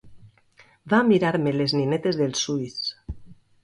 [0.93, 2.93] Va mirar-me les ninetes dels ulls.